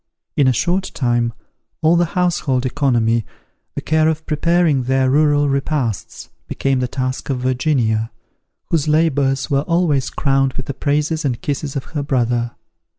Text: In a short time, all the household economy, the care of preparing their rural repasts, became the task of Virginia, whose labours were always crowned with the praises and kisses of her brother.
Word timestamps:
In 0.35 0.47
a 0.47 0.51
short 0.51 0.89
time, 0.95 1.31
all 1.83 1.95
the 1.95 2.15
household 2.17 2.65
economy, 2.65 3.23
the 3.75 3.81
care 3.83 4.07
of 4.09 4.25
preparing 4.25 4.85
their 4.85 5.11
rural 5.11 5.47
repasts, 5.47 6.31
became 6.47 6.79
the 6.79 6.87
task 6.87 7.29
of 7.29 7.37
Virginia, 7.41 8.09
whose 8.71 8.87
labours 8.87 9.51
were 9.51 9.61
always 9.61 10.09
crowned 10.09 10.53
with 10.53 10.65
the 10.65 10.73
praises 10.73 11.23
and 11.23 11.39
kisses 11.39 11.75
of 11.75 11.83
her 11.93 12.01
brother. 12.01 12.55